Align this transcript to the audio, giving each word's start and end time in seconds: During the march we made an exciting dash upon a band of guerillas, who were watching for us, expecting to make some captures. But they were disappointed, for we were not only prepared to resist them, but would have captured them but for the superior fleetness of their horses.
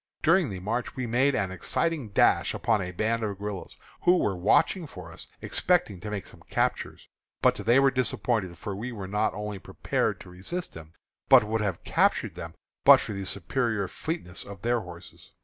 During 0.23 0.49
the 0.49 0.59
march 0.59 0.95
we 0.95 1.05
made 1.05 1.35
an 1.35 1.51
exciting 1.51 2.09
dash 2.09 2.55
upon 2.55 2.81
a 2.81 2.91
band 2.91 3.21
of 3.21 3.37
guerillas, 3.37 3.77
who 4.01 4.17
were 4.17 4.35
watching 4.35 4.87
for 4.87 5.11
us, 5.11 5.27
expecting 5.43 5.99
to 5.99 6.09
make 6.09 6.25
some 6.25 6.41
captures. 6.49 7.07
But 7.43 7.53
they 7.53 7.79
were 7.79 7.91
disappointed, 7.91 8.57
for 8.57 8.75
we 8.75 8.91
were 8.91 9.07
not 9.07 9.35
only 9.35 9.59
prepared 9.59 10.19
to 10.21 10.31
resist 10.31 10.73
them, 10.73 10.93
but 11.29 11.43
would 11.43 11.61
have 11.61 11.83
captured 11.83 12.33
them 12.33 12.55
but 12.83 12.99
for 12.99 13.13
the 13.13 13.27
superior 13.27 13.87
fleetness 13.87 14.43
of 14.43 14.63
their 14.63 14.79
horses. 14.79 15.33